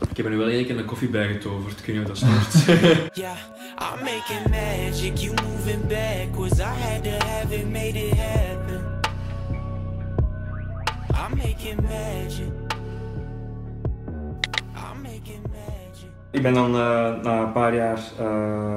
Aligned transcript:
Ik 0.00 0.16
heb 0.16 0.26
er 0.26 0.30
nu 0.32 0.36
wel 0.38 0.48
één 0.48 0.66
keer 0.66 0.78
een 0.78 0.84
koffie 0.84 1.08
bij 1.08 1.28
getoverd. 1.32 1.80
Kun 1.80 1.94
je 1.94 2.02
dat 2.02 2.16
stoort? 2.16 2.64
Yeah, 3.14 3.36
I'm 3.78 4.04
making 4.04 4.48
magic, 4.50 5.16
you 5.16 5.34
moving 5.44 5.86
backwards. 5.86 6.58
I 6.58 6.62
had 6.62 7.04
to 7.04 7.10
have 7.10 7.54
it, 7.54 7.70
made 7.70 7.98
it 7.98 8.14
happen. 8.14 8.84
I'm 11.10 11.36
making 11.36 11.80
magic. 11.80 12.52
I'm 14.74 15.02
making 15.02 15.42
magic. 15.42 16.08
Ik 16.30 16.42
ben 16.42 16.54
dan 16.54 16.66
eh, 16.66 17.22
na 17.22 17.42
een 17.42 17.52
paar 17.52 17.74
jaar 17.74 18.00
eh, 18.18 18.76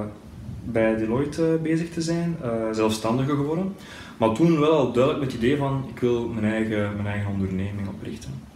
bij 0.63 0.95
Deloitte 0.97 1.54
eh, 1.54 1.61
bezig 1.61 1.89
te 1.89 2.01
zijn, 2.01 2.38
uh, 2.43 2.51
zelfstandige 2.71 3.36
geworden. 3.36 3.75
Maar 4.17 4.31
toen 4.33 4.59
wel 4.59 4.71
al 4.71 4.91
duidelijk 4.91 5.23
met 5.23 5.31
het 5.31 5.41
idee 5.41 5.57
van 5.57 5.86
ik 5.89 5.99
wil 5.99 6.27
mijn 6.27 6.54
eigen, 6.54 6.93
mijn 6.95 7.07
eigen 7.07 7.31
onderneming 7.31 7.88
oprichten. 7.88 8.48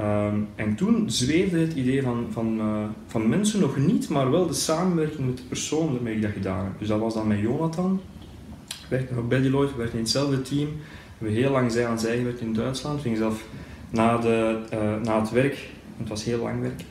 Um, 0.00 0.48
en 0.54 0.74
toen 0.74 1.10
zweefde 1.10 1.58
het 1.58 1.72
idee 1.72 2.02
van, 2.02 2.26
van, 2.30 2.58
uh, 2.58 2.84
van 3.06 3.28
mensen 3.28 3.60
nog 3.60 3.76
niet, 3.76 4.08
maar 4.08 4.30
wel 4.30 4.46
de 4.46 4.52
samenwerking 4.52 5.26
met 5.26 5.36
de 5.36 5.42
persoon 5.42 5.92
waarmee 5.92 6.14
ik 6.14 6.22
dat 6.22 6.30
gedaan 6.30 6.64
heb. 6.64 6.78
Dus 6.78 6.88
dat 6.88 7.00
was 7.00 7.14
dan 7.14 7.26
met 7.26 7.38
Jonathan, 7.38 8.00
werkte 8.88 9.14
nog 9.14 9.28
bij 9.28 9.40
we 9.40 9.50
werkten 9.50 9.92
in 9.92 10.04
hetzelfde 10.04 10.42
team. 10.42 10.68
We 10.68 11.24
hebben 11.24 11.36
heel 11.36 11.50
lang 11.50 11.72
zij 11.72 11.86
aan 11.86 11.98
zij 11.98 12.16
gewerkt 12.16 12.40
in 12.40 12.52
Duitsland. 12.52 12.96
We 12.96 13.02
gingen 13.02 13.18
zelf 13.18 13.44
na, 13.90 14.18
de, 14.18 14.60
uh, 14.72 15.00
na 15.02 15.20
het 15.20 15.30
werk, 15.30 15.70
het 15.96 16.08
was 16.08 16.24
heel 16.24 16.42
lang 16.42 16.60
werk, 16.60 16.84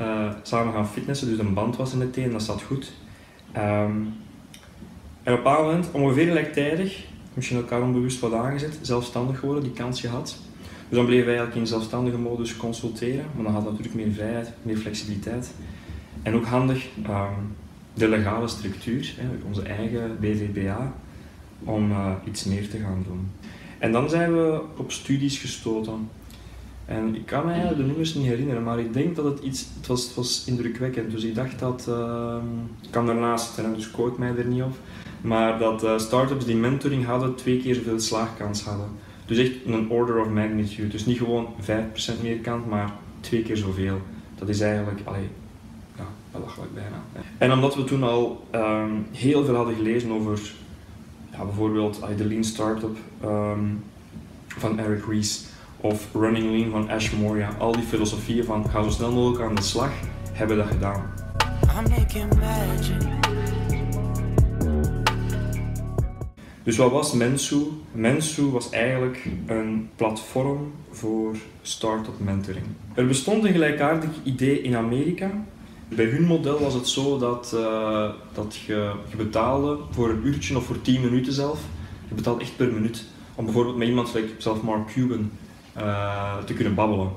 uh, 0.00 0.32
samen 0.42 0.72
gaan 0.72 0.88
fitnessen, 0.88 1.28
dus 1.28 1.38
een 1.38 1.54
band 1.54 1.76
was 1.76 1.92
er 1.92 1.98
meteen, 1.98 2.32
dat 2.32 2.42
zat 2.42 2.62
goed. 2.62 2.92
Um, 3.56 4.14
en 5.22 5.32
op 5.32 5.38
een 5.38 5.44
bepaald 5.44 5.64
moment, 5.64 5.88
ongeveer 5.92 6.26
gelijktijdig, 6.26 7.04
misschien 7.34 7.56
elkaar 7.56 7.82
onbewust 7.82 8.20
wat 8.20 8.32
aangezet, 8.32 8.78
zelfstandig 8.80 9.38
geworden, 9.38 9.64
die 9.64 9.72
kans 9.72 10.00
gehad. 10.00 10.38
Dus 10.90 10.98
dan 10.98 11.08
bleven 11.08 11.26
wij 11.26 11.36
eigenlijk 11.36 11.66
in 11.66 11.72
zelfstandige 11.72 12.18
modus 12.18 12.56
consulteren, 12.56 13.24
maar 13.34 13.44
dan 13.44 13.52
had 13.52 13.64
natuurlijk 13.64 13.94
meer 13.94 14.12
vrijheid, 14.12 14.52
meer 14.62 14.76
flexibiliteit. 14.76 15.54
En 16.22 16.34
ook 16.34 16.44
handig 16.44 16.88
um, 17.06 17.56
de 17.94 18.08
legale 18.08 18.48
structuur, 18.48 19.14
hè, 19.16 19.26
onze 19.46 19.62
eigen 19.62 20.16
BVBA, 20.20 20.94
om 21.64 21.90
uh, 21.90 22.12
iets 22.24 22.44
meer 22.44 22.68
te 22.68 22.78
gaan 22.78 23.04
doen. 23.06 23.30
En 23.78 23.92
dan 23.92 24.08
zijn 24.08 24.32
we 24.32 24.60
op 24.76 24.92
studies 24.92 25.38
gestoten. 25.38 26.08
En 26.84 27.14
ik 27.14 27.26
kan 27.26 27.46
me 27.46 27.74
de 27.76 27.82
nummers 27.82 28.14
niet 28.14 28.26
herinneren, 28.26 28.62
maar 28.62 28.78
ik 28.78 28.92
denk 28.92 29.16
dat 29.16 29.24
het 29.24 29.38
iets, 29.38 29.66
het 29.76 29.86
was, 29.86 30.04
het 30.04 30.14
was 30.14 30.44
indrukwekkend. 30.46 31.10
Dus 31.10 31.24
ik 31.24 31.34
dacht 31.34 31.58
dat, 31.58 31.86
uh, 31.88 32.36
ik 32.82 32.90
kan 32.90 33.06
daarnaast 33.06 33.54
zijn, 33.54 33.74
dus 33.74 33.90
quote 33.90 34.20
mij 34.20 34.36
er 34.36 34.44
niet 34.46 34.62
op, 34.62 34.76
maar 35.20 35.58
dat 35.58 35.84
uh, 35.84 35.98
startups 35.98 36.44
die 36.44 36.56
mentoring 36.56 37.04
hadden 37.04 37.34
twee 37.34 37.60
keer 37.60 37.74
zoveel 37.74 38.00
slaagkans 38.00 38.62
hadden. 38.62 38.88
Dus 39.30 39.38
echt 39.38 39.52
een 39.66 39.90
order 39.90 40.20
of 40.20 40.28
magnitude. 40.28 40.88
Dus 40.88 41.06
niet 41.06 41.18
gewoon 41.18 41.48
5% 41.60 41.64
meer 42.22 42.36
kant, 42.36 42.66
maar 42.66 42.92
twee 43.20 43.42
keer 43.42 43.56
zoveel. 43.56 44.00
Dat 44.34 44.48
is 44.48 44.60
eigenlijk, 44.60 45.00
allee, 45.04 45.28
ja, 45.96 46.04
belachelijk 46.30 46.74
bijna. 46.74 47.02
En 47.38 47.52
omdat 47.52 47.74
we 47.74 47.84
toen 47.84 48.02
al 48.02 48.46
um, 48.54 49.06
heel 49.12 49.44
veel 49.44 49.54
hadden 49.54 49.74
gelezen 49.74 50.10
over 50.10 50.40
ja, 51.32 51.44
bijvoorbeeld 51.44 52.00
Lean 52.18 52.44
Startup 52.44 52.96
um, 53.24 53.82
van 54.46 54.78
Eric 54.78 55.04
Ries 55.08 55.44
of 55.76 56.08
Running 56.14 56.50
Lean 56.50 56.70
van 56.70 56.90
Ash 56.90 57.12
Moria, 57.12 57.54
al 57.58 57.72
die 57.72 57.82
filosofieën 57.82 58.44
van 58.44 58.70
ga 58.70 58.82
zo 58.82 58.90
snel 58.90 59.12
mogelijk 59.12 59.48
aan 59.48 59.54
de 59.54 59.62
slag, 59.62 59.92
hebben 60.32 60.56
dat 60.56 60.66
gedaan. 60.66 61.02
I'm 61.76 63.29
Dus 66.62 66.76
wat 66.76 66.90
was 66.90 67.12
Mensu? 67.12 67.66
Mensu 67.92 68.50
was 68.50 68.70
eigenlijk 68.70 69.26
een 69.46 69.90
platform 69.96 70.72
voor 70.90 71.36
start-up 71.62 72.18
mentoring. 72.18 72.64
Er 72.94 73.06
bestond 73.06 73.44
een 73.44 73.52
gelijkaardig 73.52 74.10
idee 74.22 74.62
in 74.62 74.76
Amerika. 74.76 75.30
Bij 75.88 76.04
hun 76.04 76.24
model 76.24 76.60
was 76.60 76.74
het 76.74 76.88
zo 76.88 77.18
dat, 77.18 77.52
uh, 77.54 78.10
dat 78.32 78.56
je, 78.66 78.92
je 79.10 79.16
betaalde 79.16 79.78
voor 79.90 80.10
een 80.10 80.26
uurtje 80.26 80.56
of 80.56 80.64
voor 80.64 80.80
10 80.80 81.00
minuten 81.00 81.32
zelf. 81.32 81.60
Je 82.08 82.14
betaalt 82.14 82.40
echt 82.40 82.56
per 82.56 82.72
minuut. 82.72 83.04
Om 83.34 83.44
bijvoorbeeld 83.44 83.76
met 83.76 83.88
iemand 83.88 84.12
zoals 84.38 84.60
Mark 84.60 84.86
Cuban 84.86 85.30
uh, 85.76 86.38
te 86.44 86.54
kunnen 86.54 86.74
babbelen. 86.74 87.10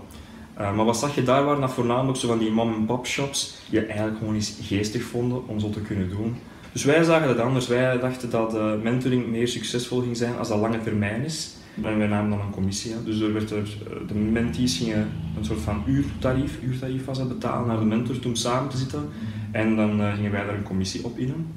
Uh, 0.59 0.75
maar 0.75 0.85
wat 0.85 0.97
zag 0.97 1.15
je 1.15 1.23
daar 1.23 1.45
waren 1.45 1.61
dat 1.61 1.73
voornamelijk 1.73 2.17
zo 2.17 2.27
van 2.27 2.37
die 2.37 2.51
mom-and-pop 2.51 3.07
shops 3.07 3.57
die 3.69 3.79
je 3.79 3.85
eigenlijk 3.85 4.17
gewoon 4.17 4.35
eens 4.35 4.57
geestig 4.61 5.03
vonden 5.03 5.47
om 5.47 5.59
zo 5.59 5.69
te 5.69 5.81
kunnen 5.81 6.09
doen. 6.09 6.35
Dus 6.73 6.83
wij 6.83 7.03
zagen 7.03 7.27
het 7.27 7.39
anders. 7.39 7.67
Wij 7.67 7.99
dachten 7.99 8.29
dat 8.29 8.55
uh, 8.55 8.71
mentoring 8.81 9.27
meer 9.27 9.47
succesvol 9.47 10.01
ging 10.01 10.17
zijn 10.17 10.37
als 10.37 10.47
dat 10.47 10.59
lange 10.59 10.81
termijn 10.81 11.23
is. 11.23 11.55
En 11.81 11.97
wij 11.97 12.07
namen 12.07 12.29
dan 12.29 12.39
een 12.39 12.51
commissie. 12.51 12.93
Dus 13.05 13.19
er 13.19 13.33
werd 13.33 13.51
er, 13.51 13.77
de 14.07 14.13
mentees 14.13 14.77
gingen 14.77 15.09
een 15.37 15.45
soort 15.45 15.59
van 15.59 15.83
uurtarief, 15.87 16.59
uurtarief 16.63 17.05
was 17.05 17.17
dat, 17.17 17.27
betalen 17.27 17.67
naar 17.67 17.79
de 17.79 17.85
mentor 17.85 18.15
om 18.25 18.35
samen 18.35 18.69
te 18.69 18.77
zitten. 18.77 19.09
En 19.51 19.75
dan 19.75 20.01
uh, 20.01 20.13
gingen 20.13 20.31
wij 20.31 20.45
daar 20.45 20.55
een 20.55 20.63
commissie 20.63 21.05
op 21.05 21.17
innen. 21.17 21.47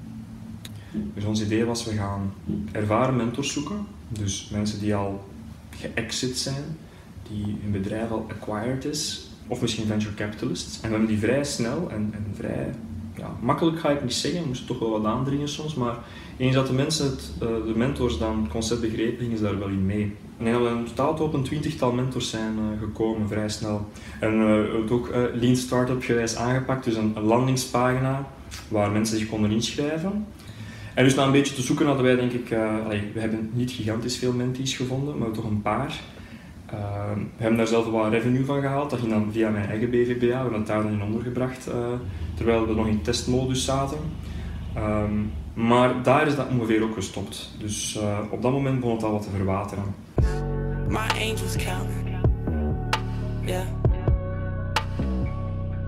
Dus 1.15 1.25
ons 1.25 1.43
idee 1.43 1.65
was, 1.65 1.85
we 1.85 1.93
gaan 1.93 2.33
ervaren 2.73 3.17
mentors 3.17 3.53
zoeken. 3.53 3.87
Dus 4.09 4.49
mensen 4.53 4.81
die 4.81 4.95
al 4.95 5.29
geëxit 5.71 6.39
zijn, 6.39 6.65
die 7.29 7.57
hun 7.63 7.73
bedrijf 7.73 8.11
al 8.11 8.27
acquired 8.31 8.85
is, 8.85 9.31
of 9.47 9.61
misschien 9.61 9.87
venture 9.87 10.15
capitalists. 10.15 10.81
En 10.81 10.83
we 10.83 10.89
hebben 10.89 11.09
die 11.09 11.19
vrij 11.19 11.45
snel 11.45 11.91
en, 11.91 12.11
en 12.13 12.27
vrij 12.35 12.75
ja, 13.17 13.37
makkelijk 13.41 13.81
ga 13.81 13.91
ik 13.91 14.03
niet 14.03 14.15
zeggen, 14.15 14.41
we 14.41 14.47
moesten 14.47 14.67
toch 14.67 14.79
wel 14.79 14.91
wat 14.91 15.05
aandringen 15.05 15.49
soms, 15.49 15.75
maar 15.75 15.97
eens 16.37 16.55
dat 16.55 16.67
de 16.67 16.73
mensen, 16.73 17.05
het, 17.05 17.31
uh, 17.43 17.49
de 17.49 17.73
mentors 17.77 18.19
dan 18.19 18.43
het 18.43 18.51
concept 18.51 18.81
begrepen, 18.81 19.19
gingen 19.19 19.37
ze 19.37 19.43
daar 19.43 19.59
wel 19.59 19.69
in 19.69 19.87
mee. 19.87 20.15
En 20.39 20.47
in 20.47 20.85
totaal 20.85 21.25
op 21.25 21.35
een 21.35 21.43
twintigtal 21.43 21.93
mentors 21.93 22.31
zijn 22.31 22.55
uh, 22.59 22.79
gekomen, 22.81 23.29
vrij 23.29 23.49
snel. 23.49 23.89
En 24.21 24.39
hebben 24.39 24.83
het 24.83 24.91
ook 24.91 25.11
Lean 25.35 25.57
Startup 25.57 26.03
gewijs 26.03 26.37
aangepakt, 26.37 26.85
dus 26.85 26.97
een, 26.97 27.15
landingspagina 27.21 28.29
waar 28.69 28.91
mensen 28.91 29.19
zich 29.19 29.29
konden 29.29 29.51
inschrijven. 29.51 30.27
En 30.95 31.05
dus 31.05 31.15
na 31.15 31.25
een 31.25 31.33
beetje 31.33 31.55
te 31.55 31.63
zoeken 31.63 31.87
hadden 31.87 32.05
wij 32.05 32.17
denk 32.17 32.33
ik, 32.33 32.49
we 33.13 33.21
hebben 33.21 33.51
niet 33.53 33.71
gigantisch 33.71 34.17
veel 34.17 34.33
mentees 34.33 34.77
gevonden, 34.77 35.19
maar 35.19 35.31
toch 35.31 35.45
een 35.45 35.63
paar. 35.63 36.01
Uh, 36.75 36.81
we 37.15 37.43
hebben 37.43 37.57
daar 37.57 37.67
zelf 37.67 37.91
wel 37.91 38.09
revenue 38.09 38.45
van 38.45 38.61
gehaald. 38.61 38.91
Dat 38.91 38.99
ging 38.99 39.11
dan 39.11 39.33
via 39.33 39.51
mijn 39.51 39.69
eigen 39.69 39.91
BVBA. 39.91 40.27
We 40.27 40.33
hebben 40.33 40.59
het 40.59 40.67
daar 40.67 40.83
dan 40.83 40.93
in 40.93 41.03
ondergebracht 41.03 41.69
uh, 41.69 41.75
terwijl 42.35 42.67
we 42.67 42.75
nog 42.75 42.87
in 42.87 43.03
testmodus 43.03 43.65
zaten. 43.65 43.99
Um, 44.77 45.33
maar 45.55 46.03
daar 46.03 46.27
is 46.27 46.37
dat 46.37 46.49
ongeveer 46.49 46.83
ook 46.83 46.95
gestopt. 46.95 47.55
Dus 47.59 47.97
uh, 47.97 48.19
op 48.31 48.43
dat 48.43 48.53
moment 48.53 48.81
begon 48.81 48.95
het 48.95 49.05
al 49.05 49.13
wat 49.13 49.23
te 49.23 49.31
verwateren. 49.37 49.85
My 50.89 50.97
angels 50.97 51.57
counting. 51.57 52.19
Yeah. 53.45 53.67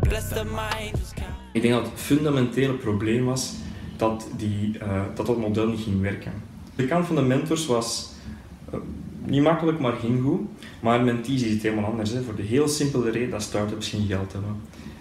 Blessed 0.00 0.38
of 0.38 0.44
my 0.44 0.58
angels 0.58 1.12
counting. 1.14 1.38
Ik 1.52 1.62
denk 1.62 1.74
dat 1.74 1.84
het 1.84 2.00
fundamentele 2.00 2.72
probleem 2.72 3.24
was 3.24 3.54
dat, 3.96 4.28
die, 4.36 4.78
dat 5.14 5.26
dat 5.26 5.38
model 5.38 5.66
niet 5.66 5.80
ging 5.80 6.00
werken. 6.00 6.32
De 6.74 6.86
kant 6.86 7.06
van 7.06 7.16
de 7.16 7.22
mentors 7.22 7.66
was 7.66 8.12
niet 9.30 9.42
makkelijk, 9.42 9.78
maar 9.78 9.92
ging 9.92 10.22
goed. 10.22 10.40
Maar 10.80 11.04
mentees 11.04 11.42
is 11.42 11.52
het 11.52 11.62
helemaal 11.62 11.90
anders. 11.90 12.10
Hè. 12.10 12.22
Voor 12.22 12.36
de 12.36 12.42
heel 12.42 12.68
simpele 12.68 13.10
reden 13.10 13.30
dat 13.30 13.42
startups 13.42 13.88
geen 13.88 14.06
geld 14.06 14.32
hebben. 14.32 14.56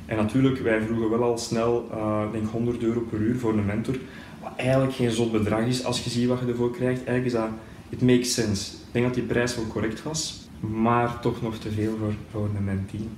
En 0.06 0.18
natuurlijk, 0.18 0.60
wij 0.60 0.82
vroegen 0.82 1.10
wel 1.10 1.24
al 1.24 1.38
snel, 1.38 1.90
uh, 1.92 2.32
denk 2.32 2.50
100 2.50 2.84
euro 2.84 3.00
per 3.00 3.20
uur 3.20 3.36
voor 3.40 3.54
een 3.54 3.66
mentor. 3.66 3.96
Wat 4.44 4.52
eigenlijk 4.56 4.94
geen 4.94 5.12
zot 5.12 5.32
bedrag 5.32 5.66
is 5.66 5.84
als 5.84 6.04
je 6.04 6.10
ziet 6.10 6.28
wat 6.28 6.40
je 6.40 6.46
ervoor 6.46 6.72
krijgt. 6.72 7.04
Eigenlijk 7.06 7.26
is 7.26 7.32
dat, 7.32 7.50
it 7.90 8.02
makes 8.02 8.34
sense. 8.34 8.72
Ik 8.72 8.94
denk 8.94 9.06
dat 9.06 9.14
die 9.14 9.24
prijs 9.24 9.56
wel 9.56 9.68
correct 9.68 10.04
was, 10.04 10.50
maar 10.60 11.20
toch 11.20 11.42
nog 11.42 11.58
te 11.58 11.72
veel 11.72 11.98
voor, 12.00 12.14
voor 12.32 12.50
een 12.56 12.64
mentee. 12.64 13.10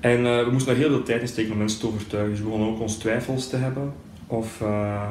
En 0.00 0.20
uh, 0.20 0.44
we 0.44 0.50
moesten 0.50 0.72
daar 0.72 0.82
heel 0.82 0.92
veel 0.94 1.02
tijd 1.02 1.20
in 1.20 1.28
steken 1.28 1.52
om 1.52 1.58
mensen 1.58 1.80
te 1.80 1.86
overtuigen. 1.86 2.30
Dus 2.30 2.38
we 2.38 2.44
begonnen 2.44 2.68
ook 2.68 2.80
ons 2.80 2.96
twijfels 2.96 3.48
te 3.48 3.56
hebben 3.56 3.92
of, 4.26 4.60
uh, 4.60 5.08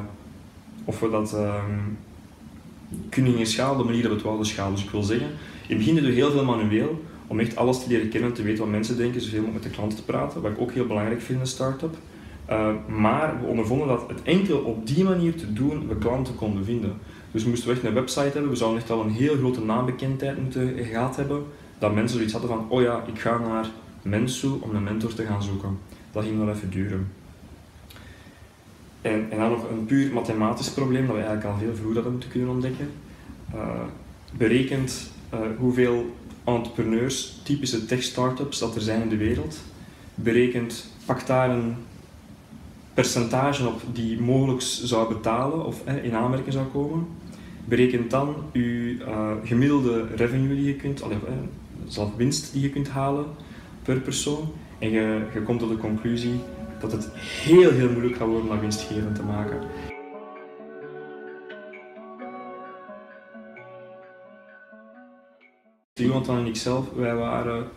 of 0.85 0.99
we 0.99 1.09
dat 1.09 1.33
um, 1.33 1.97
op 3.71 3.77
de 3.77 3.83
manier 3.83 4.01
dat 4.01 4.11
we 4.11 4.17
het 4.17 4.23
wouden 4.23 4.45
schalen. 4.45 4.73
Dus 4.73 4.83
ik 4.83 4.89
wil 4.89 5.03
zeggen, 5.03 5.27
in 5.27 5.35
het 5.67 5.77
begin 5.77 5.95
deden 5.95 6.09
we 6.09 6.15
heel 6.15 6.31
veel 6.31 6.45
manueel 6.45 7.01
om 7.27 7.39
echt 7.39 7.55
alles 7.55 7.83
te 7.83 7.89
leren 7.89 8.09
kennen, 8.09 8.33
te 8.33 8.41
weten 8.41 8.63
wat 8.63 8.71
mensen 8.71 8.97
denken, 8.97 9.21
zoveel 9.21 9.39
mogelijk 9.39 9.63
met 9.63 9.71
de 9.71 9.77
klanten 9.77 9.97
te 9.97 10.03
praten, 10.03 10.41
wat 10.41 10.51
ik 10.51 10.61
ook 10.61 10.71
heel 10.71 10.87
belangrijk 10.87 11.21
vind 11.21 11.33
in 11.33 11.39
een 11.39 11.47
start-up. 11.47 11.97
Uh, 12.49 12.69
maar 12.87 13.39
we 13.41 13.47
ondervonden 13.47 13.87
dat 13.87 14.03
het 14.07 14.21
enkel 14.23 14.57
op 14.57 14.87
die 14.87 15.03
manier 15.03 15.35
te 15.35 15.53
doen 15.53 15.87
we 15.87 15.97
klanten 15.97 16.35
konden 16.35 16.65
vinden. 16.65 16.93
Dus 17.31 17.43
we 17.43 17.49
moesten 17.49 17.71
echt 17.71 17.83
een 17.83 17.93
website 17.93 18.21
hebben, 18.21 18.49
we 18.49 18.55
zouden 18.55 18.79
echt 18.79 18.91
al 18.91 19.01
een 19.01 19.11
heel 19.11 19.35
grote 19.35 19.63
naambekendheid 19.65 20.41
moeten 20.41 20.73
gehad 20.83 21.15
hebben, 21.15 21.43
dat 21.79 21.93
mensen 21.93 22.15
zoiets 22.15 22.33
hadden 22.33 22.51
van, 22.51 22.65
oh 22.69 22.81
ja, 22.81 23.03
ik 23.13 23.19
ga 23.19 23.37
naar 23.37 23.67
Mensu 24.01 24.47
om 24.59 24.75
een 24.75 24.83
mentor 24.83 25.13
te 25.13 25.25
gaan 25.25 25.43
zoeken. 25.43 25.77
Dat 26.11 26.23
ging 26.23 26.37
wel 26.37 26.49
even 26.49 26.69
duren. 26.69 27.07
En, 29.03 29.27
en 29.31 29.37
dan 29.37 29.49
nog 29.49 29.69
een 29.69 29.85
puur 29.85 30.13
mathematisch 30.13 30.71
probleem 30.71 31.07
dat 31.07 31.15
we 31.15 31.21
eigenlijk 31.21 31.53
al 31.53 31.59
veel 31.59 31.75
vroeger 31.75 31.93
hadden 31.93 32.11
moeten 32.11 32.29
kunnen 32.29 32.49
ontdekken. 32.49 32.89
Uh, 33.55 33.61
berekent 34.37 35.11
uh, 35.33 35.39
hoeveel 35.57 36.15
entrepreneurs, 36.43 37.39
typische 37.43 37.85
tech-startups 37.85 38.59
dat 38.59 38.75
er 38.75 38.81
zijn 38.81 39.01
in 39.01 39.09
de 39.09 39.17
wereld. 39.17 39.61
Berekent, 40.15 40.91
pakt 41.05 41.27
daar 41.27 41.49
een 41.49 41.75
percentage 42.93 43.67
op 43.67 43.81
die 43.93 44.21
mogelijk 44.21 44.61
zou 44.61 45.13
betalen 45.13 45.65
of 45.65 45.85
eh, 45.85 46.03
in 46.03 46.15
aanmerking 46.15 46.53
zou 46.53 46.65
komen. 46.65 47.07
Berekent 47.65 48.11
dan 48.11 48.35
uw 48.53 48.63
uh, 48.63 49.31
gemiddelde 49.43 50.05
revenue 50.15 50.55
die 50.55 50.65
je 50.65 50.75
kunt, 50.75 51.01
allee, 51.01 51.17
uh, 51.97 52.03
winst 52.17 52.53
die 52.53 52.61
je 52.61 52.69
kunt 52.69 52.89
halen 52.89 53.25
per 53.83 53.99
persoon. 53.99 54.51
En 54.79 54.89
je, 54.89 55.21
je 55.33 55.41
komt 55.41 55.59
tot 55.59 55.69
de 55.69 55.77
conclusie 55.77 56.39
dat 56.83 56.91
het 56.91 57.09
heel, 57.15 57.71
heel 57.71 57.89
moeilijk 57.89 58.15
gaat 58.15 58.27
worden 58.27 58.43
om 58.43 58.49
dat 58.49 58.59
winstgevend 58.59 59.15
te 59.15 59.23
maken. 59.23 59.59
Jonathan 65.93 66.37
en 66.37 66.45
ik 66.45 66.55
zelf, 66.55 66.85
wij 66.95 67.15
waren 67.15 67.67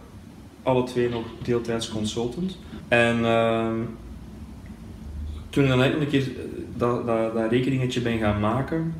alle 0.62 0.84
twee 0.84 1.08
nog 1.08 1.24
deeltijds 1.42 1.90
consultant. 1.90 2.58
En 2.88 3.24
ehm, 3.24 3.76
toen 5.50 5.64
ik 5.64 5.70
dan 5.70 5.80
een 5.80 6.08
keer 6.08 6.28
dat, 6.76 7.06
dat, 7.06 7.34
dat 7.34 7.50
rekeningetje 7.50 8.00
ben 8.00 8.18
gaan 8.18 8.40
maken, 8.40 8.94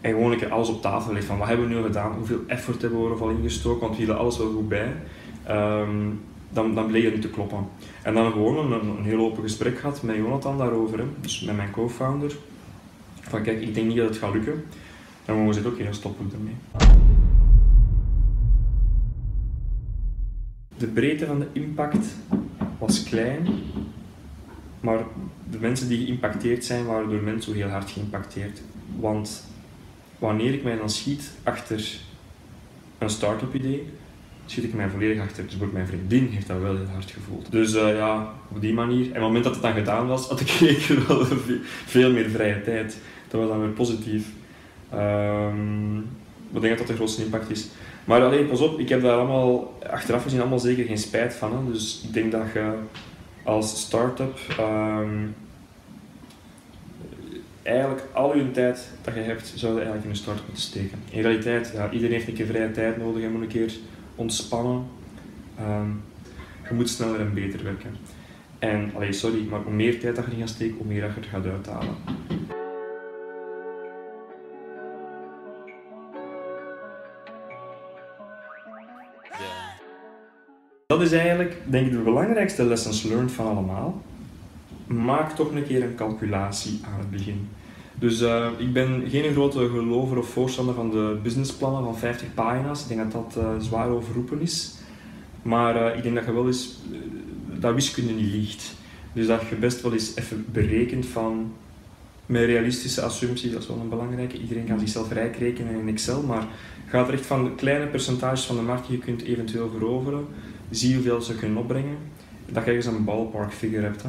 en 0.00 0.10
gewoon 0.12 0.32
een 0.32 0.38
keer 0.38 0.52
alles 0.52 0.68
op 0.68 0.82
tafel 0.82 1.12
leggen 1.12 1.28
van 1.28 1.38
wat 1.38 1.48
hebben 1.48 1.68
we 1.68 1.74
nu 1.74 1.82
gedaan, 1.82 2.12
hoeveel 2.12 2.40
effort 2.46 2.82
hebben 2.82 3.02
we 3.02 3.14
er 3.14 3.22
al 3.22 3.30
ingestoken, 3.30 3.80
want 3.80 3.90
we 3.92 3.96
hielden 3.96 4.18
alles 4.18 4.38
wel 4.38 4.52
goed 4.52 4.68
bij. 4.68 4.92
Ehm, 5.44 6.06
dan, 6.50 6.74
dan 6.74 6.86
bleek 6.86 7.04
het 7.04 7.12
niet 7.12 7.22
te 7.22 7.30
kloppen. 7.30 7.66
En 8.02 8.14
dan 8.14 8.32
gewoon 8.32 8.72
een, 8.72 8.88
een 8.88 9.04
heel 9.04 9.24
open 9.24 9.42
gesprek 9.42 9.78
gehad 9.78 10.02
met 10.02 10.16
Jonathan 10.16 10.58
daarover, 10.58 11.04
dus 11.20 11.40
met 11.40 11.56
mijn 11.56 11.70
co-founder. 11.70 12.36
Van 13.20 13.42
kijk, 13.42 13.60
ik 13.60 13.74
denk 13.74 13.86
niet 13.86 13.96
dat 13.96 14.08
het 14.08 14.18
gaat 14.18 14.32
lukken. 14.32 14.64
En 15.24 15.40
we 15.40 15.46
gezegd, 15.46 15.66
oké, 15.66 15.84
dan 15.84 15.94
stoppen 15.94 16.28
we 16.28 16.36
ermee. 16.36 16.56
De 20.76 20.86
breedte 20.86 21.26
van 21.26 21.38
de 21.38 21.48
impact 21.52 22.06
was 22.78 23.02
klein, 23.02 23.48
maar 24.80 25.04
de 25.50 25.58
mensen 25.58 25.88
die 25.88 26.04
geïmpacteerd 26.04 26.64
zijn, 26.64 26.86
waren 26.86 27.08
door 27.08 27.22
mensen 27.22 27.54
heel 27.54 27.68
hard 27.68 27.90
geïmpacteerd. 27.90 28.62
Want 28.98 29.48
wanneer 30.18 30.54
ik 30.54 30.62
mij 30.62 30.76
dan 30.76 30.90
schiet 30.90 31.30
achter 31.42 31.98
een 32.98 33.10
start-up 33.10 33.54
idee, 33.54 33.86
schiet 34.50 34.64
ik 34.64 34.74
mij 34.74 34.88
volledig 34.88 35.22
achter. 35.22 35.44
Dus 35.44 35.62
ook 35.62 35.72
mijn 35.72 35.86
vriendin 35.86 36.28
heeft 36.28 36.46
dat 36.46 36.60
wel 36.60 36.76
heel 36.76 36.86
hard 36.92 37.10
gevoeld. 37.10 37.52
Dus 37.52 37.74
uh, 37.74 37.96
ja, 37.96 38.32
op 38.48 38.60
die 38.60 38.72
manier. 38.72 39.02
En 39.02 39.08
op 39.08 39.14
het 39.14 39.22
moment 39.22 39.44
dat 39.44 39.52
het 39.52 39.62
dan 39.62 39.72
gedaan 39.72 40.06
was, 40.06 40.28
had 40.28 40.40
ik 40.40 40.50
wel 41.08 41.24
veel 41.86 42.12
meer 42.12 42.30
vrije 42.30 42.62
tijd. 42.62 42.98
Dat 43.28 43.40
was 43.40 43.50
dan 43.50 43.60
weer 43.60 43.68
positief. 43.68 44.26
Um, 44.94 45.98
ik 46.52 46.60
denk 46.60 46.68
dat 46.68 46.78
dat 46.78 46.86
de 46.86 46.94
grootste 46.94 47.24
impact 47.24 47.50
is. 47.50 47.68
Maar 48.04 48.22
alleen, 48.22 48.48
pas 48.48 48.60
op, 48.60 48.78
ik 48.78 48.88
heb 48.88 49.02
daar 49.02 49.16
allemaal, 49.16 49.78
achteraf 49.90 50.22
gezien 50.22 50.40
allemaal 50.40 50.58
zeker 50.58 50.84
geen 50.84 50.98
spijt 50.98 51.34
van. 51.34 51.52
Hè. 51.52 51.72
Dus 51.72 52.00
ik 52.04 52.12
denk 52.12 52.32
dat 52.32 52.42
je 52.54 52.72
als 53.42 53.80
start-up 53.80 54.38
um, 54.60 55.34
eigenlijk 57.62 58.02
al 58.12 58.36
je 58.36 58.50
tijd 58.50 58.88
dat 59.02 59.14
je 59.14 59.20
hebt, 59.20 59.52
zou 59.54 59.72
je 59.72 59.78
eigenlijk 59.78 60.04
in 60.04 60.10
een 60.10 60.16
start 60.16 60.40
moeten 60.44 60.62
steken. 60.62 60.98
In 61.10 61.22
realiteit, 61.22 61.70
ja, 61.74 61.90
iedereen 61.90 62.14
heeft 62.14 62.28
een 62.28 62.34
keer 62.34 62.46
vrije 62.46 62.70
tijd 62.70 62.96
nodig, 62.96 63.22
je 63.22 63.28
moet 63.28 63.42
een 63.42 63.48
keer 63.48 63.72
ontspannen. 64.20 64.86
Um, 65.60 66.02
je 66.68 66.74
moet 66.74 66.88
sneller 66.88 67.20
en 67.20 67.34
beter 67.34 67.64
werken. 67.64 67.96
En, 68.58 68.92
allee, 68.94 69.12
sorry, 69.12 69.46
maar 69.50 69.60
hoe 69.60 69.72
meer 69.72 70.00
tijd 70.00 70.16
dat 70.16 70.24
je 70.24 70.30
erin 70.30 70.46
gaat 70.46 70.54
steken, 70.54 70.76
hoe 70.76 70.86
meer 70.86 71.00
dat 71.00 71.14
je 71.14 71.20
er 71.20 71.26
gaat 71.26 71.46
uithalen. 71.46 71.94
Dat 80.86 81.00
is 81.00 81.12
eigenlijk, 81.12 81.56
denk 81.64 81.86
ik, 81.86 81.92
de 81.92 81.98
belangrijkste 81.98 82.64
lessons 82.64 83.02
learned 83.02 83.32
van 83.32 83.46
allemaal. 83.46 84.02
Maak 84.86 85.30
toch 85.30 85.50
een 85.50 85.66
keer 85.66 85.82
een 85.82 85.94
calculatie 85.94 86.80
aan 86.84 86.98
het 86.98 87.10
begin. 87.10 87.48
Dus 87.94 88.20
uh, 88.20 88.46
ik 88.56 88.72
ben 88.72 89.04
geen 89.08 89.32
grote 89.32 89.68
gelover 89.68 90.18
of 90.18 90.28
voorstander 90.28 90.74
van 90.74 90.90
de 90.90 91.18
businessplannen 91.22 91.84
van 91.84 91.98
50 91.98 92.34
pagina's. 92.34 92.82
Ik 92.82 92.88
denk 92.88 93.12
dat 93.12 93.34
dat 93.34 93.44
uh, 93.44 93.50
zwaar 93.58 93.88
overroepen 93.88 94.40
is. 94.40 94.74
Maar 95.42 95.76
uh, 95.76 95.96
ik 95.96 96.02
denk 96.02 96.14
dat 96.14 96.24
je 96.24 96.32
wel 96.32 96.46
eens 96.46 96.78
dat 97.58 97.74
wiskunde 97.74 98.12
niet 98.12 98.32
liegt. 98.32 98.74
Dus 99.12 99.26
dat 99.26 99.48
je 99.48 99.56
best 99.56 99.82
wel 99.82 99.92
eens 99.92 100.16
even 100.16 100.46
berekent 100.52 101.06
van 101.06 101.52
met 102.26 102.44
realistische 102.44 103.02
assumpties, 103.02 103.52
dat 103.52 103.62
is 103.62 103.68
wel 103.68 103.78
een 103.78 103.88
belangrijke. 103.88 104.38
Iedereen 104.38 104.66
kan 104.66 104.78
zichzelf 104.78 105.12
rijk 105.12 105.36
rekenen 105.36 105.80
in 105.80 105.88
Excel, 105.88 106.22
maar 106.22 106.46
gaat 106.86 107.08
er 107.08 107.14
echt 107.14 107.26
van 107.26 107.54
kleine 107.54 107.86
percentages 107.86 108.44
van 108.44 108.56
de 108.56 108.62
markt 108.62 108.86
die 108.86 108.96
je 108.96 109.04
kunt 109.04 109.22
eventueel 109.22 109.70
veroveren. 109.70 110.26
Zie 110.70 110.94
hoeveel 110.94 111.20
ze 111.20 111.34
kunnen 111.34 111.56
opbrengen. 111.56 111.96
Dat 112.52 112.64
je 112.64 112.72
eens 112.72 112.86
een 112.86 113.04
ballpark 113.04 113.52
figure 113.52 113.82
hebt. 113.82 114.04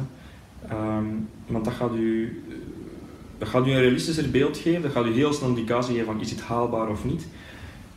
Um, 0.72 1.28
want 1.46 1.64
dat 1.64 1.74
gaat 1.74 1.94
u 1.94 2.42
dat 3.42 3.50
gaat 3.50 3.66
u 3.66 3.70
een 3.70 3.80
realistischer 3.80 4.30
beeld 4.30 4.56
geven, 4.56 4.82
dat 4.82 4.92
gaat 4.92 5.06
u 5.06 5.12
heel 5.12 5.32
snel 5.32 5.48
indicatie 5.48 5.92
geven 5.92 6.06
van 6.06 6.20
is 6.20 6.30
het 6.30 6.40
haalbaar 6.40 6.88
of 6.88 7.04
niet. 7.04 7.26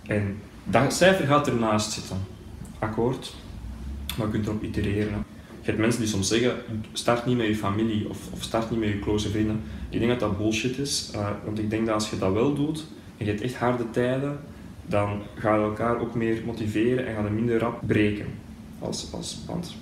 En 0.05 0.37
dat 0.63 0.93
cijfer 0.93 1.27
gaat 1.27 1.47
ernaast 1.47 1.91
zitten. 1.91 2.17
Akkoord, 2.79 3.35
maar 4.17 4.25
je 4.25 4.31
kunt 4.31 4.45
erop 4.45 4.63
itereren. 4.63 5.25
Je 5.61 5.71
hebt 5.71 5.77
mensen 5.77 6.01
die 6.01 6.09
soms 6.09 6.27
zeggen, 6.27 6.55
start 6.93 7.25
niet 7.25 7.37
met 7.37 7.47
je 7.47 7.55
familie 7.55 8.09
of, 8.09 8.31
of 8.31 8.43
start 8.43 8.71
niet 8.71 8.79
met 8.79 8.89
je 8.89 8.99
close 8.99 9.29
vrienden. 9.29 9.61
Ik 9.89 9.99
denk 9.99 10.11
dat 10.11 10.19
dat 10.19 10.37
bullshit 10.37 10.77
is, 10.77 11.11
uh, 11.15 11.29
want 11.43 11.59
ik 11.59 11.69
denk 11.69 11.85
dat 11.85 11.95
als 11.95 12.09
je 12.09 12.17
dat 12.17 12.33
wel 12.33 12.53
doet 12.53 12.85
en 13.17 13.25
je 13.25 13.31
hebt 13.31 13.43
echt 13.43 13.55
harde 13.55 13.89
tijden, 13.89 14.39
dan 14.85 15.21
ga 15.35 15.55
je 15.55 15.61
elkaar 15.61 15.99
ook 15.99 16.15
meer 16.15 16.41
motiveren 16.45 17.07
en 17.07 17.15
ga 17.15 17.23
je 17.23 17.29
minder 17.29 17.59
rap 17.59 17.79
breken 17.87 18.27
als, 18.79 19.07
als 19.13 19.43
band. 19.45 19.75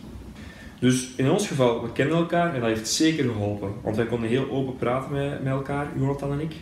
Dus 0.84 1.12
in 1.16 1.32
ons 1.32 1.48
geval, 1.48 1.82
we 1.82 1.92
kennen 1.92 2.18
elkaar 2.18 2.54
en 2.54 2.60
dat 2.60 2.70
heeft 2.70 2.88
zeker 2.88 3.24
geholpen. 3.24 3.72
Want 3.82 3.96
wij 3.96 4.06
konden 4.06 4.30
heel 4.30 4.50
open 4.50 4.76
praten 4.76 5.12
met, 5.12 5.46
elkaar, 5.46 5.88
Jonathan 5.98 6.32
en 6.32 6.40
ik. 6.40 6.54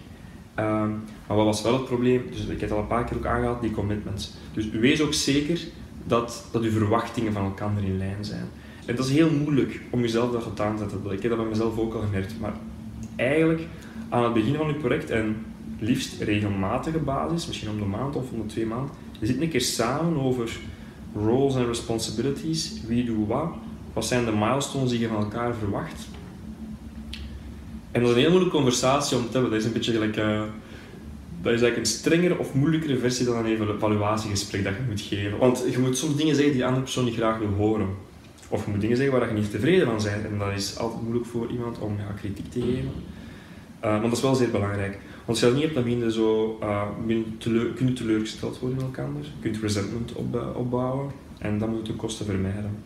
Um, 0.60 1.04
maar 1.28 1.38
wat 1.38 1.46
was 1.46 1.62
wel 1.62 1.74
het 1.74 1.86
probleem? 1.86 2.24
Dus 2.32 2.42
ik 2.42 2.50
heb 2.50 2.62
het 2.62 2.72
al 2.72 2.80
een 2.80 2.88
paar 2.88 3.04
keer 3.04 3.18
ook 3.18 3.26
aangehaald, 3.26 3.62
die 3.62 3.72
commitments. 3.72 4.34
Dus 4.54 4.70
wees 4.70 5.02
ook 5.02 5.14
zeker 5.14 5.60
dat, 6.06 6.46
dat 6.52 6.62
uw 6.62 6.72
verwachtingen 6.72 7.34
van 7.34 7.44
elkaar 7.44 7.72
in 7.84 7.98
lijn 7.98 8.26
zijn. 8.26 8.46
En 8.86 8.96
dat 8.96 9.06
is 9.06 9.12
heel 9.12 9.32
moeilijk 9.32 9.82
om 9.90 10.02
jezelf 10.02 10.32
dat 10.32 10.60
aan 10.60 10.76
te 10.76 10.90
zetten. 10.90 11.12
Ik 11.12 11.22
heb 11.22 11.32
dat 11.32 11.40
bij 11.40 11.50
mezelf 11.50 11.78
ook 11.78 11.94
al 11.94 12.02
gemerkt. 12.02 12.40
Maar 12.40 12.54
eigenlijk 13.16 13.68
aan 14.10 14.24
het 14.24 14.34
begin 14.34 14.56
van 14.56 14.68
je 14.68 14.74
project 14.74 15.10
en 15.10 15.46
liefst 15.80 16.22
regelmatige 16.22 17.00
basis, 17.00 17.48
misschien 17.48 17.70
om 17.70 17.80
de 17.80 17.86
maand 17.86 18.16
of 18.16 18.32
om 18.32 18.42
de 18.42 18.46
twee 18.46 18.66
maanden, 18.66 18.96
zit 19.22 19.42
een 19.42 19.50
keer 19.50 19.62
samen 19.62 20.22
over 20.22 20.60
roles 21.16 21.56
en 21.56 21.66
responsibilities, 21.66 22.82
wie 22.88 23.06
doet 23.06 23.28
wat, 23.28 23.54
wat 23.94 24.06
zijn 24.06 24.26
de 24.26 24.32
milestones 24.32 24.90
die 24.90 25.00
je 25.00 25.08
van 25.08 25.24
elkaar 25.24 25.56
verwacht? 25.56 26.08
En 27.92 28.02
dat 28.02 28.10
is 28.10 28.16
een 28.16 28.22
heel 28.22 28.30
moeilijke 28.30 28.56
conversatie 28.56 29.18
om 29.18 29.26
te 29.26 29.32
hebben. 29.32 29.52
Dat 29.52 29.60
is 29.60 29.66
een 29.66 29.74
beetje 29.74 29.92
gelijk... 29.92 30.18
Uh, 30.18 30.42
dat 31.42 31.54
is 31.54 31.62
eigenlijk 31.62 31.78
een 31.78 31.98
strengere 31.98 32.38
of 32.38 32.54
moeilijkere 32.54 32.98
versie 32.98 33.26
dan 33.26 33.46
een 33.46 33.76
evaluatiegesprek 33.76 34.64
dat 34.64 34.74
je 34.74 34.82
moet 34.90 35.02
geven. 35.02 35.38
Want 35.38 35.64
je 35.72 35.80
moet 35.80 35.98
soms 35.98 36.16
dingen 36.16 36.36
zeggen 36.36 36.52
die 36.52 36.62
de 36.62 36.68
andere 36.68 36.84
persoon 36.84 37.06
niet 37.06 37.16
graag 37.16 37.38
wil 37.38 37.48
horen. 37.48 37.88
Of 38.50 38.66
je 38.66 38.72
moet 38.72 38.82
dingen 38.82 38.98
zeggen 38.98 39.20
waar 39.20 39.28
je 39.28 39.34
niet 39.34 39.52
tevreden 39.52 39.86
van 39.86 39.96
bent. 40.04 40.26
En 40.26 40.38
dat 40.38 40.52
is 40.56 40.78
altijd 40.78 41.02
moeilijk 41.02 41.26
voor 41.26 41.52
iemand 41.52 41.80
om 41.80 41.98
ja, 41.98 42.14
kritiek 42.20 42.52
te 42.52 42.62
geven. 42.62 42.92
Uh, 43.84 44.02
dat 44.02 44.12
is 44.12 44.22
wel 44.22 44.36
zeer 44.36 44.52
belangrijk. 44.52 44.92
Want 44.92 45.28
als 45.28 45.40
je 45.40 45.46
dat 45.46 45.56
niet 45.56 45.64
hebt, 45.74 46.02
dan 46.02 46.12
zo, 46.12 46.60
uh, 46.64 47.18
teleur, 47.38 47.66
kun 47.66 47.88
je 47.88 47.94
teleurgesteld 47.94 48.60
worden 48.60 48.80
in 48.80 48.86
elkaar. 48.86 49.10
Je 49.22 49.30
kunt 49.42 49.58
resentment 49.62 50.14
op, 50.14 50.56
opbouwen. 50.56 51.12
En 51.38 51.58
dat 51.58 51.70
moet 51.70 51.88
je 51.88 51.94
kosten 51.94 52.26
vermijden. 52.26 52.84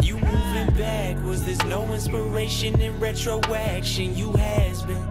You 0.00 0.18
moving 0.18 0.76
backwards, 0.78 1.44
there's 1.44 1.64
no 1.64 1.92
inspiration 1.92 2.80
in 2.80 2.98
retroaction. 3.00 4.16
You 4.16 4.36
has 4.36 4.84
been. 4.86 5.04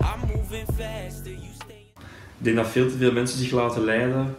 I'm 0.00 0.20
moving 0.28 0.66
faster, 0.66 1.30
you 1.30 1.52
stay. 1.54 1.84
Ik 2.38 2.44
denk 2.44 2.56
dat 2.56 2.68
veel 2.68 2.88
te 2.88 2.96
veel 2.96 3.12
mensen 3.12 3.38
zich 3.38 3.50
laten 3.50 3.84
leiden. 3.84 4.36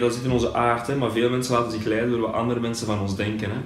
Dat 0.00 0.14
zit 0.14 0.24
in 0.24 0.30
onze 0.30 0.54
aard, 0.54 0.86
hè, 0.86 0.96
maar 0.96 1.10
veel 1.10 1.30
mensen 1.30 1.54
laten 1.54 1.72
zich 1.72 1.84
leiden 1.84 2.10
door 2.10 2.20
wat 2.20 2.32
andere 2.32 2.60
mensen 2.60 2.86
van 2.86 3.00
ons 3.00 3.16
denken. 3.16 3.50
Hè. 3.50 3.56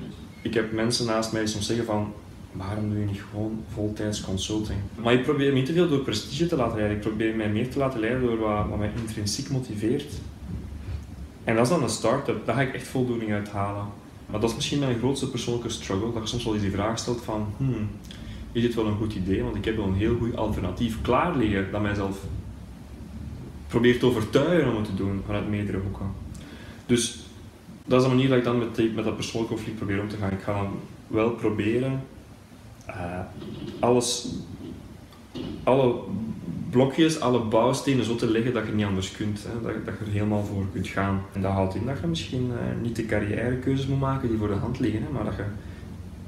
Ik 0.42 0.54
heb 0.54 0.72
mensen 0.72 1.06
naast 1.06 1.32
mij 1.32 1.46
soms 1.46 1.66
zeggen 1.66 1.86
van 1.86 2.12
waarom 2.52 2.90
doe 2.90 2.98
je 2.98 3.06
niet 3.06 3.22
gewoon 3.30 3.64
voltijds 3.72 4.20
consulting? 4.20 4.78
Maar 5.02 5.12
ik 5.12 5.22
probeer 5.22 5.52
niet 5.52 5.66
te 5.66 5.72
veel 5.72 5.88
door 5.88 5.98
prestige 5.98 6.46
te 6.46 6.56
laten 6.56 6.76
leiden. 6.76 6.96
Ik 6.96 7.02
probeer 7.02 7.36
mij 7.36 7.48
meer 7.48 7.70
te 7.70 7.78
laten 7.78 8.00
leiden 8.00 8.22
door 8.22 8.38
wat, 8.38 8.68
wat 8.68 8.78
mij 8.78 8.90
intrinsiek 8.96 9.50
motiveert. 9.50 10.12
En 11.44 11.54
dat 11.54 11.64
is 11.64 11.70
dan 11.70 11.82
een 11.82 11.88
start-up, 11.88 12.46
daar 12.46 12.54
ga 12.54 12.60
ik 12.60 12.74
echt 12.74 12.86
voldoening 12.86 13.32
uit 13.32 13.50
halen. 13.50 13.86
Maar 14.26 14.40
dat 14.40 14.50
is 14.50 14.56
misschien 14.56 14.78
mijn 14.78 14.98
grootste 14.98 15.30
persoonlijke 15.30 15.68
struggle, 15.68 16.12
dat 16.12 16.22
je 16.22 16.28
soms 16.28 16.44
wel 16.44 16.54
eens 16.54 16.62
die 16.62 16.72
vraag 16.72 16.98
stelt 16.98 17.22
van, 17.22 17.46
hmm, 17.56 17.88
is 18.52 18.62
dit 18.62 18.74
wel 18.74 18.86
een 18.86 18.96
goed 18.96 19.14
idee? 19.14 19.42
Want 19.42 19.56
ik 19.56 19.64
heb 19.64 19.76
wel 19.76 19.86
een 19.86 19.94
heel 19.94 20.16
goed 20.16 20.36
alternatief 20.36 21.00
klaar 21.02 21.36
liggen 21.36 21.70
dat 21.72 21.82
mijzelf 21.82 22.18
probeert 23.66 24.00
te 24.00 24.06
overtuigen 24.06 24.70
om 24.70 24.76
het 24.76 24.84
te 24.84 24.94
doen 24.94 25.22
vanuit 25.26 25.48
meerdere 25.48 25.78
hoeken. 25.78 26.06
Dus 26.86 27.18
dat 27.84 28.00
is 28.00 28.08
de 28.08 28.14
manier 28.14 28.28
dat 28.28 28.38
ik 28.38 28.44
dan 28.44 28.58
met, 28.58 28.94
met 28.94 29.04
dat 29.04 29.16
persoonlijke 29.16 29.54
conflict 29.54 29.78
probeer 29.78 30.00
om 30.00 30.08
te 30.08 30.16
gaan. 30.16 30.32
Ik 30.32 30.42
ga 30.42 30.52
dan 30.52 30.78
wel 31.06 31.30
proberen 31.30 32.02
uh, 32.88 33.20
alles, 33.80 34.28
alle 35.62 35.94
blokjes, 36.74 37.20
alle 37.20 37.40
bouwstenen 37.40 38.04
zo 38.04 38.16
te 38.16 38.30
leggen 38.30 38.52
dat 38.52 38.66
je 38.66 38.72
niet 38.72 38.84
anders 38.84 39.12
kunt. 39.12 39.42
Hè? 39.42 39.62
Dat, 39.62 39.84
dat 39.84 39.94
je 39.98 40.04
er 40.04 40.10
helemaal 40.10 40.44
voor 40.44 40.66
kunt 40.72 40.88
gaan. 40.88 41.22
En 41.32 41.42
dat 41.42 41.52
houdt 41.52 41.74
in 41.74 41.86
dat 41.86 41.98
je 42.00 42.06
misschien 42.06 42.46
uh, 42.46 42.82
niet 42.82 42.96
de 42.96 43.06
carrièrekeuzes 43.06 43.86
moet 43.86 44.00
maken 44.00 44.28
die 44.28 44.38
voor 44.38 44.48
de 44.48 44.54
hand 44.54 44.78
liggen, 44.78 45.02
hè? 45.02 45.08
maar 45.12 45.24
dat 45.24 45.36
je 45.36 45.44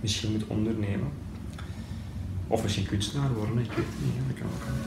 misschien 0.00 0.32
moet 0.32 0.46
ondernemen. 0.46 1.08
Of 2.46 2.62
misschien 2.62 2.86
kunstenaar 2.86 3.34
worden, 3.34 3.58
ik 3.58 3.68
weet 3.68 3.76
het 3.76 4.04
niet. 4.04 4.14
Dat 4.28 4.38
kan 4.38 4.46
ook. 4.46 4.86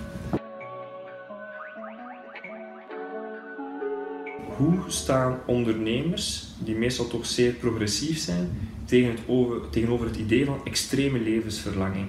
hoe 4.59 4.79
staan 4.87 5.39
ondernemers, 5.45 6.47
die 6.63 6.75
meestal 6.75 7.07
toch 7.07 7.25
zeer 7.25 7.51
progressief 7.51 8.19
zijn, 8.19 8.49
tegen 8.85 9.11
het 9.11 9.19
over, 9.27 9.69
tegenover 9.69 10.05
het 10.05 10.15
idee 10.15 10.45
van 10.45 10.59
extreme 10.63 11.19
levensverlanging? 11.19 12.07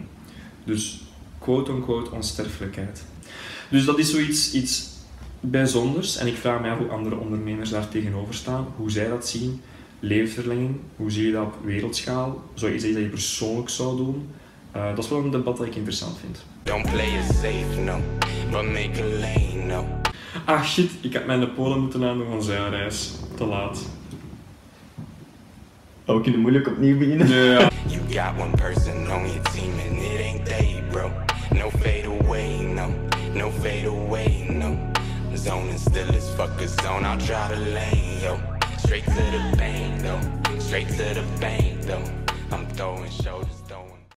Dus 0.64 1.02
quote-unquote 1.38 2.10
onsterfelijkheid. 2.10 3.04
Dus 3.70 3.84
dat 3.84 3.98
is 3.98 4.10
zoiets 4.10 4.52
iets 4.52 4.88
bijzonders 5.40 6.16
en 6.16 6.26
ik 6.26 6.36
vraag 6.36 6.60
mij 6.60 6.70
af 6.70 6.78
hoe 6.78 6.88
andere 6.88 7.16
ondernemers 7.16 7.70
daar 7.70 7.88
tegenover 7.88 8.34
staan, 8.34 8.66
hoe 8.76 8.90
zij 8.90 9.08
dat 9.08 9.28
zien. 9.28 9.60
Levensverlenging, 10.00 10.76
hoe 10.96 11.10
zie 11.10 11.26
je 11.26 11.32
dat 11.32 11.44
op 11.44 11.54
wereldschaal? 11.64 12.42
Zou 12.54 12.70
je 12.70 12.76
iets 12.76 12.86
dat 12.86 13.02
je 13.02 13.08
persoonlijk 13.08 13.68
zou 13.68 13.96
doen? 13.96 14.28
Uh, 14.76 14.88
dat 14.94 15.04
is 15.04 15.10
wel 15.10 15.18
een 15.18 15.30
debat 15.30 15.56
dat 15.56 15.66
ik 15.66 15.74
interessant 15.74 16.18
vind. 16.18 16.44
Don't 16.62 16.90
play 16.90 17.18
it 17.18 17.24
safe, 17.24 17.80
no, 17.80 18.00
but 18.50 18.64
make 18.64 19.02
a 19.02 19.06
lane, 19.20 19.66
no. 19.66 19.84
Ah 20.44 20.64
shit, 20.64 20.90
ik 21.00 21.14
had 21.14 21.26
mijn 21.26 21.54
Polen 21.54 21.80
moeten 21.80 22.04
aandoen 22.04 22.26
van 22.30 22.42
zeilreis. 22.42 23.10
Te 23.36 23.44
laat. 23.44 23.88
Oh, 26.04 26.16
we 26.16 26.22
kunnen 26.22 26.40
moeilijk 26.40 26.66
opnieuw 26.66 26.98
beginnen. 26.98 27.28
Ja. 27.28 27.70
You 27.86 28.00
got 28.08 28.40
one 28.40 28.56
person 28.56 28.96
on 28.96 29.26
your 29.26 29.42
team 29.42 29.72
and 29.88 30.02
it 30.02 30.20
ain't 30.20 30.44
they, 30.44 30.82
bro. 30.90 31.10
No 31.52 31.70
fade 31.70 32.06
away, 32.20 32.62
no. 32.62 33.09
No 33.34 33.50
fade 33.50 33.86
away, 33.86 34.46
no. 34.50 34.76
Zone 35.36 35.68
is 35.68 35.82
still 35.82 36.10
as 36.14 36.34
fuck 36.34 36.60
a 36.60 36.66
zone. 36.66 37.04
I'll 37.04 37.18
try 37.18 37.48
to 37.48 37.56
lane, 37.56 38.20
yo. 38.20 38.40
Straight 38.78 39.04
to 39.04 39.10
the 39.14 39.54
bank, 39.56 40.02
though. 40.02 40.58
Straight 40.58 40.88
to 40.88 41.14
the 41.14 41.24
bank, 41.40 41.82
though. 41.82 42.04
I'm 42.50 42.66
throwing 42.70 43.10
shoulders. 43.10 43.59